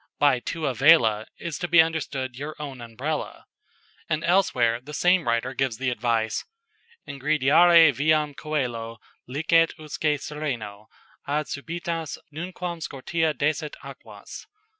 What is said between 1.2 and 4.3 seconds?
is to be understood "your own Umbrella." And